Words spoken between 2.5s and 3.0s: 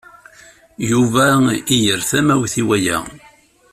i waya.